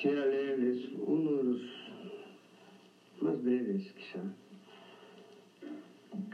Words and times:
quisiera 0.00 0.24
leerles 0.24 0.88
uno 1.06 1.30
de 1.32 1.44
los 1.44 1.60
más 3.20 3.42
breves, 3.42 3.92
quizá, 3.92 4.22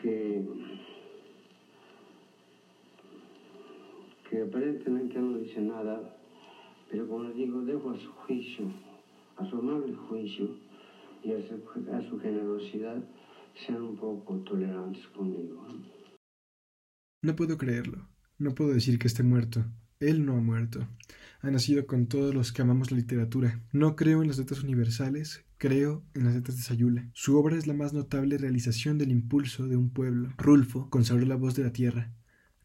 que, 0.01 0.45
que 4.31 4.43
aparentemente 4.43 5.19
no 5.19 5.39
dice 5.39 5.61
nada, 5.63 6.17
pero 6.89 7.09
como 7.09 7.25
les 7.25 7.35
digo, 7.35 7.61
dejo 7.63 7.91
a 7.91 7.99
su 7.99 8.13
juicio, 8.13 8.71
a 9.37 9.51
su 9.51 9.57
amable 9.57 9.95
juicio 9.95 10.49
y 11.25 11.33
a 11.33 11.39
su, 11.49 11.91
a 11.93 12.09
su 12.09 12.21
generosidad, 12.21 13.03
sean 13.67 13.83
un 13.83 13.97
poco 13.97 14.37
tolerantes 14.45 15.05
conmigo. 15.09 15.67
No 17.21 17.35
puedo 17.35 17.59
creerlo. 17.59 18.07
No 18.39 18.55
puedo 18.55 18.75
decir 18.75 19.01
que 19.01 19.09
esté 19.09 19.25
muerto. 19.25 19.65
Él 19.99 20.27
no 20.27 20.37
ha 20.37 20.41
muerto. 20.41 20.87
Ha 21.41 21.51
nacido 21.51 21.87
con 21.87 22.07
todos 22.07 22.35
los 22.35 22.53
que 22.53 22.61
amamos 22.61 22.91
la 22.91 22.99
literatura. 22.99 23.63
No 23.73 23.97
creo 23.97 24.21
en 24.21 24.29
las 24.29 24.37
letras 24.37 24.63
universales, 24.63 25.45
creo 25.57 26.05
en 26.13 26.25
las 26.25 26.35
letras 26.35 26.59
de 26.59 26.63
Sayula. 26.63 27.09
Su 27.15 27.39
obra 27.39 27.57
es 27.57 27.67
la 27.67 27.73
más 27.73 27.95
notable 27.95 28.37
realización 28.37 28.99
del 28.99 29.11
impulso 29.11 29.67
de 29.67 29.77
un 29.77 29.89
pueblo. 29.91 30.35
Rulfo 30.37 30.91
consagró 30.91 31.25
la 31.25 31.37
voz 31.37 31.55
de 31.55 31.65
la 31.65 31.73
tierra. 31.73 32.13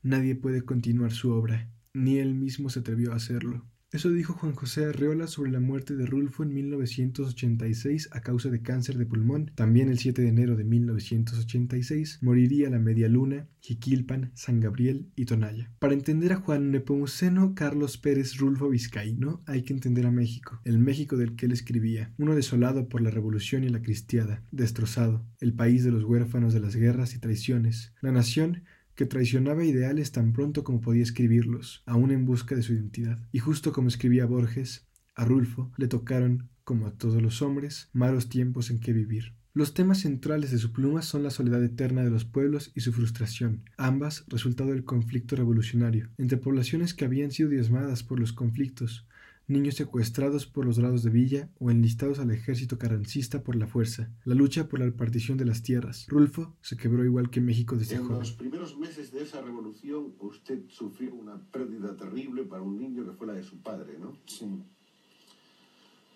Nadie 0.03 0.35
puede 0.35 0.63
continuar 0.63 1.13
su 1.13 1.31
obra, 1.31 1.69
ni 1.93 2.17
él 2.17 2.35
mismo 2.35 2.69
se 2.69 2.79
atrevió 2.79 3.13
a 3.13 3.15
hacerlo. 3.15 3.65
Eso 3.91 4.09
dijo 4.09 4.35
Juan 4.35 4.55
José 4.55 4.85
Arreola 4.85 5.27
sobre 5.27 5.51
la 5.51 5.59
muerte 5.59 5.97
de 5.97 6.05
Rulfo 6.05 6.43
en 6.43 6.53
1986 6.53 8.07
a 8.13 8.21
causa 8.21 8.49
de 8.49 8.61
cáncer 8.61 8.97
de 8.97 9.05
pulmón. 9.05 9.51
También 9.53 9.89
el 9.89 9.99
7 9.99 10.21
de 10.21 10.29
enero 10.29 10.55
de 10.55 10.63
1986 10.63 12.19
moriría 12.21 12.69
la 12.69 12.79
Media 12.79 13.09
Luna, 13.09 13.49
Jiquilpan, 13.59 14.31
San 14.33 14.61
Gabriel 14.61 15.09
y 15.17 15.25
Tonaya. 15.25 15.73
Para 15.79 15.93
entender 15.93 16.31
a 16.31 16.37
Juan 16.37 16.71
Nepomuceno 16.71 17.53
Carlos 17.53 17.97
Pérez 17.97 18.37
Rulfo 18.37 18.69
Vizcaíno 18.69 19.43
hay 19.45 19.63
que 19.63 19.73
entender 19.73 20.05
a 20.05 20.11
México, 20.11 20.61
el 20.63 20.79
México 20.79 21.17
del 21.17 21.35
que 21.35 21.47
él 21.47 21.51
escribía, 21.51 22.13
uno 22.17 22.33
desolado 22.33 22.87
por 22.87 23.01
la 23.01 23.11
revolución 23.11 23.65
y 23.65 23.69
la 23.69 23.81
cristiada, 23.81 24.41
destrozado, 24.51 25.25
el 25.41 25.53
país 25.53 25.83
de 25.83 25.91
los 25.91 26.05
huérfanos 26.05 26.53
de 26.53 26.61
las 26.61 26.77
guerras 26.77 27.13
y 27.13 27.19
traiciones, 27.19 27.93
la 27.99 28.13
nación 28.13 28.63
que 29.01 29.07
traicionaba 29.07 29.65
ideales 29.65 30.11
tan 30.11 30.31
pronto 30.31 30.63
como 30.63 30.79
podía 30.79 31.01
escribirlos, 31.01 31.81
aún 31.87 32.11
en 32.11 32.23
busca 32.23 32.53
de 32.53 32.61
su 32.61 32.73
identidad. 32.73 33.17
Y 33.31 33.39
justo 33.39 33.73
como 33.73 33.87
escribía 33.87 34.27
Borges, 34.27 34.85
a 35.15 35.25
Rulfo 35.25 35.71
le 35.75 35.87
tocaron, 35.87 36.51
como 36.63 36.85
a 36.85 36.91
todos 36.91 37.19
los 37.19 37.41
hombres, 37.41 37.89
malos 37.93 38.29
tiempos 38.29 38.69
en 38.69 38.79
que 38.79 38.93
vivir. 38.93 39.33
Los 39.55 39.73
temas 39.73 40.01
centrales 40.01 40.51
de 40.51 40.59
su 40.59 40.71
pluma 40.71 41.01
son 41.01 41.23
la 41.23 41.31
soledad 41.31 41.63
eterna 41.63 42.03
de 42.03 42.11
los 42.11 42.25
pueblos 42.25 42.71
y 42.75 42.81
su 42.81 42.93
frustración, 42.93 43.63
ambas 43.75 44.23
resultado 44.27 44.69
del 44.69 44.85
conflicto 44.85 45.35
revolucionario, 45.35 46.11
entre 46.19 46.37
poblaciones 46.37 46.93
que 46.93 47.05
habían 47.05 47.31
sido 47.31 47.49
diezmadas 47.49 48.03
por 48.03 48.19
los 48.19 48.33
conflictos, 48.33 49.07
niños 49.47 49.75
secuestrados 49.75 50.45
por 50.45 50.65
los 50.65 50.77
lados 50.77 51.03
de 51.03 51.09
Villa 51.09 51.49
o 51.59 51.71
enlistados 51.71 52.19
al 52.19 52.31
ejército 52.31 52.77
carrancista 52.77 53.43
por 53.43 53.55
la 53.55 53.67
fuerza, 53.67 54.11
la 54.25 54.35
lucha 54.35 54.67
por 54.67 54.79
la 54.79 54.91
partición 54.91 55.37
de 55.37 55.45
las 55.45 55.61
tierras. 55.61 56.05
Rulfo 56.07 56.55
se 56.61 56.77
quebró 56.77 57.03
igual 57.03 57.29
que 57.29 57.41
México 57.41 57.75
desde 57.75 57.95
En 57.95 58.07
los 58.07 58.33
primeros 58.33 58.77
meses 58.77 59.11
de 59.11 59.23
esa 59.23 59.41
revolución 59.41 60.13
usted 60.19 60.63
sufrió 60.69 61.13
una 61.13 61.37
pérdida 61.51 61.95
terrible 61.95 62.43
para 62.43 62.61
un 62.61 62.79
niño 62.79 63.05
que 63.05 63.11
fue 63.11 63.27
la 63.27 63.33
de 63.33 63.43
su 63.43 63.57
padre, 63.61 63.97
¿no? 63.99 64.17
Sí. 64.25 64.47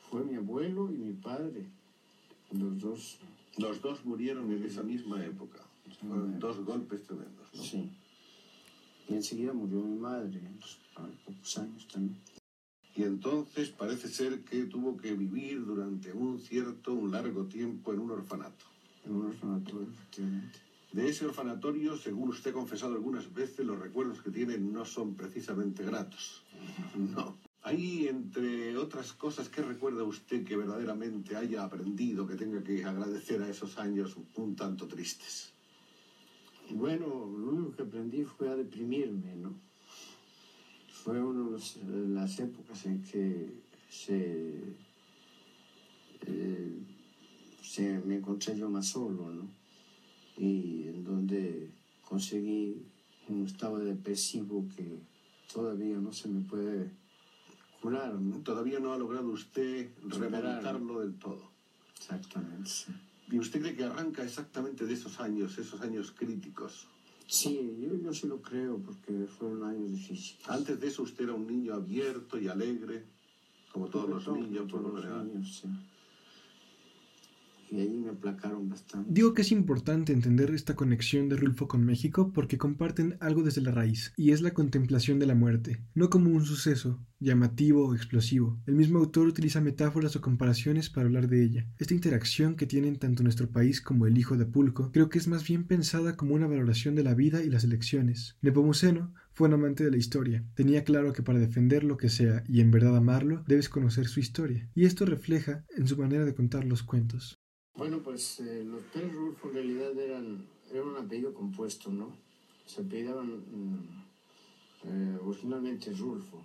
Fue 0.10 0.24
mi 0.24 0.36
abuelo 0.36 0.92
y 0.92 0.98
mi 0.98 1.14
padre. 1.14 1.66
Los 2.52 2.80
dos. 2.80 3.20
Los 3.58 3.82
dos 3.82 4.06
murieron 4.06 4.52
en 4.52 4.64
esa 4.64 4.84
misma 4.84 5.24
época. 5.24 5.60
Fueron 6.00 6.40
dos 6.40 6.64
golpes 6.64 7.04
tremendos, 7.04 7.48
¿no? 7.54 7.64
Sí. 7.64 7.90
Y 9.08 9.14
enseguida 9.14 9.54
murió 9.54 9.82
mi 9.82 9.98
madre, 9.98 10.42
a 10.96 11.02
los 11.04 11.16
pocos 11.26 11.58
años 11.58 11.88
también. 11.88 12.18
Y 12.96 13.04
entonces 13.04 13.70
parece 13.70 14.08
ser 14.08 14.44
que 14.44 14.66
tuvo 14.66 14.96
que 14.96 15.14
vivir 15.14 15.66
durante 15.66 16.14
un 16.14 16.40
cierto, 16.40 16.94
un 16.94 17.12
largo 17.12 17.46
tiempo 17.46 17.94
en 17.94 18.00
un 18.00 18.12
orfanato. 18.12 18.66
En 19.06 19.16
un 19.16 19.26
orfanatorio, 19.28 19.90
efectivamente. 19.90 20.60
De 20.94 21.10
ese 21.10 21.26
orfanatorio, 21.26 21.98
según 21.98 22.30
usted 22.30 22.52
ha 22.52 22.54
confesado 22.54 22.96
algunas 22.96 23.34
veces, 23.34 23.66
los 23.66 23.78
recuerdos 23.78 24.22
que 24.22 24.32
tiene 24.32 24.58
no 24.58 24.86
son 24.86 25.14
precisamente 25.14 25.84
gratos. 25.84 26.42
No. 26.96 27.38
Ahí, 27.64 28.08
entre 28.08 28.78
otras 28.78 29.12
cosas, 29.12 29.50
¿qué 29.50 29.62
recuerda 29.62 30.04
usted 30.04 30.46
que 30.46 30.56
verdaderamente 30.56 31.36
haya 31.36 31.66
aprendido, 31.66 32.26
que 32.26 32.36
tenga 32.36 32.64
que 32.64 32.86
agradecer 32.86 33.42
a 33.42 33.50
esos 33.50 33.78
años 33.78 34.16
un 34.36 34.56
tanto 34.56 34.88
tristes? 34.88 35.52
Bueno, 36.70 37.08
lo 37.08 37.50
único 37.50 37.76
que 37.76 37.82
aprendí 37.82 38.24
fue 38.24 38.50
a 38.50 38.56
deprimirme, 38.56 39.36
¿no? 39.36 39.54
Fue 41.06 41.22
una 41.22 41.56
de 41.56 42.08
las 42.16 42.40
épocas 42.40 42.84
en 42.88 43.04
que 43.04 43.62
se, 43.92 44.76
eh, 46.26 46.80
se 47.62 48.00
me 48.00 48.16
encontré 48.16 48.58
yo 48.58 48.72
más 48.72 48.88
solo, 48.88 49.30
¿no? 49.30 49.48
Y 50.36 50.88
en 50.88 51.04
donde 51.04 51.70
conseguí 52.02 52.82
un 53.30 53.46
estado 53.46 53.78
depresivo 53.78 54.66
que 54.76 54.98
todavía 55.54 55.98
no 55.98 56.12
se 56.12 56.28
me 56.28 56.42
puede 56.42 56.90
curar, 57.84 58.16
¿no? 58.16 58.38
Todavía 58.38 58.80
no 58.80 58.92
ha 58.92 58.98
logrado 58.98 59.30
usted 59.30 59.92
remontarlo 60.08 61.02
del 61.02 61.14
todo. 61.20 61.52
Exactamente, 61.98 62.68
sí. 62.68 62.92
¿Y 63.30 63.38
usted 63.38 63.62
cree 63.62 63.76
que 63.76 63.84
arranca 63.84 64.24
exactamente 64.24 64.88
de 64.88 64.96
esos 64.96 65.20
años, 65.20 65.56
esos 65.60 65.82
años 65.82 66.12
críticos? 66.18 66.88
Sí, 67.28 67.80
yo, 67.82 67.96
yo 67.96 68.14
sí 68.14 68.28
lo 68.28 68.42
creo 68.42 68.78
porque 68.80 69.26
fueron 69.28 69.64
años 69.64 69.92
difíciles. 69.92 70.48
Antes 70.48 70.80
de 70.80 70.88
eso 70.88 71.04
usted 71.04 71.24
era 71.24 71.34
un 71.34 71.48
niño 71.48 71.74
abierto 71.74 72.38
y 72.38 72.48
alegre, 72.48 73.04
como 73.72 73.88
todos 73.88 74.10
los 74.10 74.28
niños, 74.38 74.70
por 74.70 74.82
todos 74.82 74.84
lo 74.84 74.90
los 74.94 75.02
general. 75.02 75.26
niños, 75.26 75.60
sí. 75.62 75.68
Me 77.72 78.10
aplacaron 78.10 78.70
bastante. 78.70 79.10
Digo 79.12 79.34
que 79.34 79.42
es 79.42 79.52
importante 79.52 80.14
entender 80.14 80.52
esta 80.52 80.76
conexión 80.76 81.30
de 81.30 81.36
Rulfo 81.36 81.68
con 81.68 81.84
México 81.84 82.32
porque 82.34 82.58
comparten 82.58 83.18
algo 83.20 83.44
desde 83.44 83.62
la 83.62 83.72
raíz, 83.72 84.14
y 84.16 84.32
es 84.32 84.42
la 84.42 84.54
contemplación 84.54 85.20
de 85.20 85.26
la 85.26 85.36
muerte, 85.36 85.82
no 85.94 86.10
como 86.10 86.30
un 86.30 86.46
suceso 86.46 87.00
llamativo 87.20 87.88
o 87.88 87.96
explosivo. 87.96 88.60
El 88.66 88.76
mismo 88.76 89.00
autor 89.00 89.28
utiliza 89.28 89.62
metáforas 89.62 90.16
o 90.16 90.22
comparaciones 90.22 90.90
para 90.90 91.08
hablar 91.08 91.28
de 91.28 91.44
ella. 91.44 91.68
Esta 91.80 91.94
interacción 91.94 92.56
que 92.56 92.68
tienen 92.68 92.98
tanto 92.98 93.24
nuestro 93.24 93.50
país 93.50 93.82
como 93.82 94.06
el 94.06 94.18
hijo 94.18 94.38
de 94.38 94.46
Pulco 94.46 94.92
creo 94.92 95.10
que 95.10 95.18
es 95.18 95.28
más 95.28 95.48
bien 95.48 95.66
pensada 95.66 96.16
como 96.16 96.36
una 96.36 96.48
valoración 96.48 96.96
de 96.96 97.04
la 97.04 97.16
vida 97.16 97.44
y 97.44 97.50
las 97.50 97.64
elecciones. 97.64 98.38
Nepomuceno 98.42 99.14
fue 99.34 99.48
un 99.48 99.56
amante 99.56 99.84
de 99.84 99.92
la 99.92 99.98
historia. 99.98 100.46
Tenía 100.54 100.84
claro 100.84 101.14
que 101.14 101.24
para 101.24 101.40
defender 101.40 101.84
lo 101.84 101.98
que 101.98 102.10
sea 102.10 102.44
y 102.48 102.62
en 102.62 102.72
verdad 102.72 102.96
amarlo, 102.96 103.44
debes 103.48 103.70
conocer 103.70 104.08
su 104.08 104.20
historia. 104.20 104.70
Y 104.76 104.86
esto 104.86 105.06
refleja 105.06 105.66
en 105.76 105.88
su 105.88 105.98
manera 105.98 106.26
de 106.26 106.36
contar 106.36 106.64
los 106.64 106.84
cuentos. 106.84 107.40
Bueno, 107.78 108.02
pues 108.02 108.40
eh, 108.40 108.64
los 108.64 108.84
Pérez 108.84 109.12
Rulfo 109.12 109.50
en 109.50 109.56
realidad 109.56 110.00
eran, 110.00 110.48
eran 110.72 110.88
un 110.88 110.98
apellido 110.98 111.34
compuesto, 111.34 111.92
¿no? 111.92 112.16
Se 112.66 112.82
apellidaban 112.82 113.28
mm, 113.28 114.06
eh, 114.86 115.20
originalmente 115.22 115.92
Rulfo. 115.92 116.42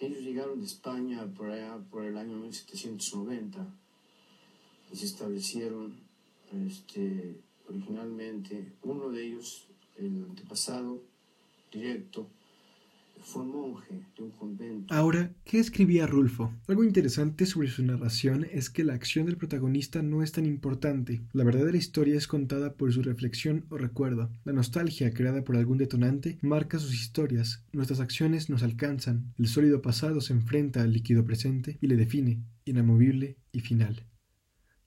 Ellos 0.00 0.22
llegaron 0.22 0.58
de 0.58 0.66
España 0.66 1.24
por 1.32 1.50
allá 1.50 1.78
por 1.88 2.04
el 2.04 2.18
año 2.18 2.36
1790 2.36 3.64
y 4.92 4.96
se 4.96 5.06
establecieron 5.06 5.94
este, 6.66 7.40
originalmente. 7.68 8.72
Uno 8.82 9.08
de 9.10 9.24
ellos, 9.24 9.68
el 9.98 10.24
antepasado 10.24 11.00
directo, 11.70 12.26
Ahora, 14.88 15.32
¿qué 15.44 15.58
escribía 15.58 16.06
Rulfo? 16.06 16.52
Algo 16.68 16.84
interesante 16.84 17.44
sobre 17.46 17.68
su 17.68 17.84
narración 17.84 18.46
es 18.52 18.70
que 18.70 18.84
la 18.84 18.94
acción 18.94 19.26
del 19.26 19.36
protagonista 19.36 20.02
no 20.02 20.22
es 20.22 20.32
tan 20.32 20.46
importante. 20.46 21.22
La 21.32 21.44
verdadera 21.44 21.76
historia 21.76 22.16
es 22.16 22.28
contada 22.28 22.74
por 22.74 22.92
su 22.92 23.02
reflexión 23.02 23.66
o 23.68 23.78
recuerdo. 23.78 24.30
La 24.44 24.52
nostalgia 24.52 25.10
creada 25.12 25.42
por 25.42 25.56
algún 25.56 25.78
detonante 25.78 26.38
marca 26.40 26.78
sus 26.78 26.94
historias. 26.94 27.64
Nuestras 27.72 28.00
acciones 28.00 28.48
nos 28.48 28.62
alcanzan. 28.62 29.32
El 29.38 29.48
sólido 29.48 29.82
pasado 29.82 30.20
se 30.20 30.32
enfrenta 30.32 30.82
al 30.82 30.92
líquido 30.92 31.24
presente 31.24 31.78
y 31.80 31.88
le 31.88 31.96
define, 31.96 32.42
inamovible 32.64 33.36
y 33.52 33.60
final. 33.60 34.06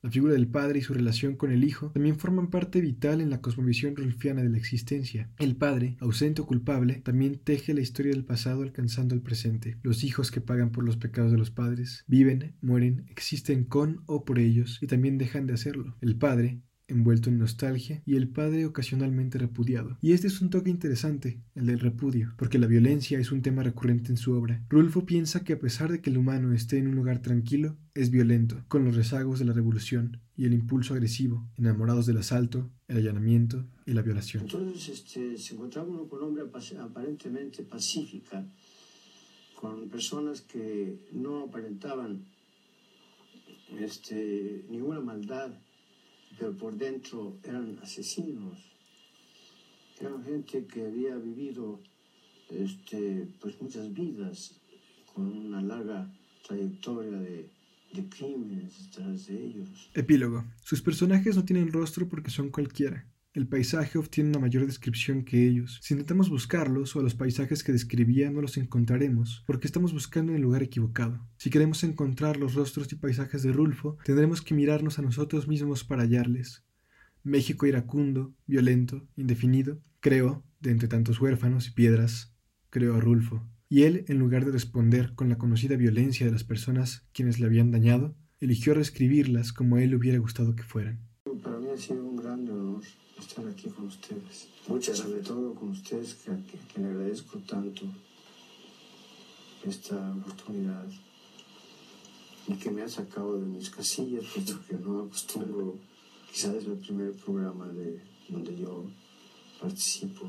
La 0.01 0.09
figura 0.09 0.33
del 0.33 0.47
padre 0.47 0.79
y 0.79 0.81
su 0.81 0.93
relación 0.93 1.35
con 1.35 1.51
el 1.51 1.65
hijo 1.65 1.91
también 1.91 2.17
forman 2.17 2.49
parte 2.49 2.79
vital 2.79 3.19
en 3.19 3.29
la 3.29 3.41
cosmovisión 3.41 3.97
rulfiana 3.97 4.41
de 4.41 4.49
la 4.49 4.57
existencia. 4.57 5.29
El 5.37 5.57
padre, 5.57 5.97
ausente 5.99 6.41
o 6.41 6.45
culpable, 6.45 7.01
también 7.03 7.39
teje 7.43 7.73
la 7.73 7.81
historia 7.81 8.13
del 8.13 8.23
pasado 8.23 8.61
alcanzando 8.61 9.13
el 9.13 9.21
presente. 9.21 9.77
Los 9.83 10.05
hijos 10.05 10.31
que 10.31 10.39
pagan 10.39 10.71
por 10.71 10.85
los 10.85 10.95
pecados 10.95 11.33
de 11.33 11.37
los 11.37 11.51
padres 11.51 12.05
viven, 12.07 12.55
mueren, 12.61 13.07
existen 13.09 13.65
con 13.65 14.01
o 14.05 14.23
por 14.23 14.39
ellos 14.39 14.79
y 14.81 14.87
también 14.87 15.17
dejan 15.17 15.47
de 15.47 15.53
hacerlo. 15.53 15.97
El 15.99 16.15
padre, 16.15 16.61
envuelto 16.89 17.29
en 17.29 17.37
nostalgia, 17.39 18.01
y 18.05 18.15
el 18.15 18.27
padre 18.27 18.65
ocasionalmente 18.65 19.37
repudiado. 19.37 19.97
Y 20.01 20.11
este 20.11 20.27
es 20.27 20.41
un 20.41 20.49
toque 20.49 20.69
interesante, 20.69 21.39
el 21.55 21.67
del 21.67 21.79
repudio, 21.79 22.33
porque 22.37 22.59
la 22.59 22.67
violencia 22.67 23.19
es 23.19 23.31
un 23.31 23.41
tema 23.41 23.63
recurrente 23.63 24.11
en 24.11 24.17
su 24.17 24.33
obra. 24.33 24.63
Rulfo 24.69 25.05
piensa 25.05 25.43
que 25.43 25.53
a 25.53 25.59
pesar 25.59 25.91
de 25.91 26.01
que 26.01 26.09
el 26.09 26.17
humano 26.17 26.53
esté 26.53 26.77
en 26.77 26.87
un 26.87 26.95
lugar 26.95 27.21
tranquilo, 27.21 27.77
es 27.93 28.11
violento, 28.11 28.63
con 28.67 28.83
los 28.85 28.95
rezagos 28.95 29.39
de 29.39 29.45
la 29.45 29.53
revolución 29.53 30.19
y 30.35 30.45
el 30.45 30.53
impulso 30.53 30.93
agresivo, 30.93 31.49
enamorados 31.57 32.05
del 32.05 32.17
asalto, 32.17 32.69
el 32.87 32.97
allanamiento 32.97 33.65
y 33.85 33.93
la 33.93 34.01
violación. 34.01 34.43
Entonces 34.43 34.89
este, 34.89 35.37
se 35.37 35.53
encontraba 35.55 35.87
uno 35.87 36.07
con 36.07 36.23
hombre 36.23 36.43
apa- 36.43 36.83
aparentemente 36.83 37.63
pacífica, 37.63 38.45
con 39.59 39.89
personas 39.89 40.41
que 40.41 41.07
no 41.11 41.43
aparentaban 41.43 42.23
este, 43.77 44.65
ninguna 44.69 45.01
maldad, 45.01 45.51
pero 46.39 46.55
por 46.55 46.77
dentro 46.77 47.37
eran 47.43 47.77
asesinos. 47.83 48.57
Eran 49.99 50.23
gente 50.23 50.65
que 50.65 50.85
había 50.85 51.15
vivido 51.17 51.81
este, 52.49 53.27
pues 53.41 53.61
muchas 53.61 53.93
vidas 53.93 54.55
con 55.13 55.25
una 55.25 55.61
larga 55.61 56.09
trayectoria 56.47 57.19
de, 57.19 57.49
de 57.93 58.09
crímenes 58.09 58.85
detrás 58.85 59.27
de 59.27 59.45
ellos. 59.45 59.89
Epílogo. 59.93 60.45
Sus 60.63 60.81
personajes 60.81 61.35
no 61.35 61.43
tienen 61.43 61.71
rostro 61.73 62.07
porque 62.07 62.31
son 62.31 62.49
cualquiera. 62.49 63.05
El 63.31 63.47
paisaje 63.47 63.99
obtiene 63.99 64.31
una 64.31 64.39
mayor 64.39 64.65
descripción 64.65 65.23
que 65.23 65.47
ellos. 65.47 65.77
Si 65.83 65.93
intentamos 65.93 66.31
buscarlos 66.31 66.95
o 66.95 67.03
los 67.03 67.13
paisajes 67.13 67.63
que 67.63 67.71
describía 67.71 68.31
no 68.31 68.41
los 68.41 68.57
encontraremos, 68.57 69.43
porque 69.45 69.67
estamos 69.67 69.93
buscando 69.93 70.31
en 70.31 70.37
el 70.37 70.41
lugar 70.41 70.63
equivocado. 70.63 71.23
Si 71.37 71.51
queremos 71.51 71.83
encontrar 71.83 72.37
los 72.37 72.55
rostros 72.55 72.91
y 72.91 72.95
paisajes 72.95 73.43
de 73.43 73.51
Rulfo, 73.51 73.99
tendremos 74.03 74.41
que 74.41 74.55
mirarnos 74.55 74.97
a 74.97 75.03
nosotros 75.03 75.47
mismos 75.47 75.83
para 75.83 76.01
hallarles. 76.01 76.65
México 77.23 77.67
iracundo, 77.67 78.33
violento, 78.47 79.07
indefinido, 79.15 79.79
creó, 79.99 80.43
de 80.59 80.71
entre 80.71 80.87
tantos 80.87 81.21
huérfanos 81.21 81.67
y 81.67 81.71
piedras, 81.71 82.33
creó 82.71 82.95
a 82.95 82.99
Rulfo. 82.99 83.47
Y 83.69 83.83
él, 83.83 84.05
en 84.07 84.17
lugar 84.17 84.43
de 84.43 84.51
responder 84.51 85.13
con 85.13 85.29
la 85.29 85.37
conocida 85.37 85.75
violencia 85.75 86.25
de 86.25 86.31
las 86.31 86.43
personas 86.43 87.07
quienes 87.13 87.39
le 87.39 87.45
habían 87.45 87.69
dañado, 87.69 88.15
eligió 88.39 88.73
reescribirlas 88.73 89.53
como 89.53 89.77
él 89.77 89.91
le 89.91 89.97
hubiera 89.97 90.17
gustado 90.17 90.55
que 90.55 90.63
fueran. 90.63 91.07
Estar 93.39 93.51
aquí 93.51 93.69
con 93.69 93.85
ustedes. 93.87 94.47
Muchas, 94.67 94.97
sobre 94.97 95.21
todo 95.21 95.53
con 95.53 95.69
ustedes, 95.69 96.15
que, 96.15 96.31
que, 96.31 96.57
que 96.73 96.81
le 96.81 96.87
agradezco 96.87 97.39
tanto 97.39 97.85
esta 99.65 99.95
oportunidad 100.11 100.87
y 102.47 102.53
que 102.53 102.71
me 102.71 102.81
ha 102.81 102.89
sacado 102.89 103.39
de 103.39 103.45
mis 103.45 103.69
casillas, 103.69 104.25
puesto 104.33 104.59
que 104.67 104.75
no 104.75 105.03
acostumbro, 105.03 105.77
quizás 106.31 106.55
es 106.55 106.65
el 106.65 106.77
primer 106.77 107.13
programa 107.13 107.67
de, 107.67 108.01
donde 108.29 108.57
yo 108.57 108.85
participo. 109.59 110.27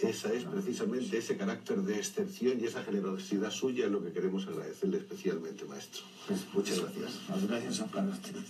Esa 0.00 0.32
es 0.32 0.44
precisamente 0.44 1.18
ese 1.18 1.36
carácter 1.36 1.80
de 1.82 1.96
excepción 1.96 2.58
y 2.60 2.64
esa 2.64 2.82
generosidad 2.82 3.52
suya 3.52 3.86
lo 3.86 4.02
que 4.02 4.12
queremos 4.12 4.46
agradecerle 4.48 4.98
especialmente, 4.98 5.64
maestro. 5.64 6.02
Pues, 6.26 6.40
Muchas 6.52 6.80
gracias. 6.80 7.28
Las 7.28 7.46
gracias 7.46 7.76
son 7.76 7.88
para 7.90 8.08
ustedes, 8.08 8.46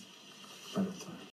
para 0.72 0.86
todos. 0.86 1.22